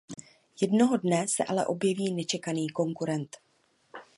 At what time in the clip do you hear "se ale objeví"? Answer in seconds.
1.27-2.13